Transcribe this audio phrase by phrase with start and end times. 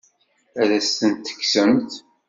[0.61, 1.91] Ad as-tent-tekksemt?